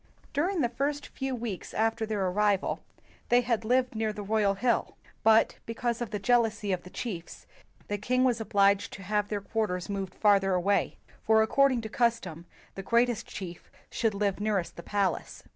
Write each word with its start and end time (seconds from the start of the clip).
During 0.33 0.61
the 0.61 0.69
first 0.69 1.05
few 1.09 1.35
weeks 1.35 1.75
after 1.75 2.07
their 2.07 2.25
arrival, 2.25 2.79
they 3.29 3.41
had 3.41 3.63
lived 3.63 3.93
nearer 3.93 4.11
the 4.11 4.23
royal 4.23 4.55
hill; 4.55 4.97
but, 5.21 5.57
because 5.67 6.01
of 6.01 6.09
the 6.09 6.17
jealousy 6.17 6.71
of 6.71 6.81
the 6.81 6.89
chiefs, 6.89 7.45
the 7.87 7.99
king 7.99 8.23
was 8.23 8.41
obliged 8.41 8.91
to 8.93 9.03
have 9.03 9.27
their 9.27 9.41
quarters 9.41 9.89
moved 9.89 10.15
farther 10.15 10.55
away, 10.55 10.97
for 11.23 11.43
according 11.43 11.81
to 11.81 11.89
custom 11.89 12.47
the 12.73 12.81
greatest 12.81 13.27
chief 13.27 13.69
should 13.91 14.15
live 14.15 14.39
nearest 14.39 14.75
the 14.75 14.81
palace. 14.81 15.43